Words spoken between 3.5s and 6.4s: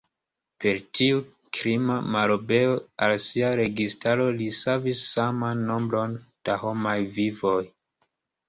registaro li savis saman nombron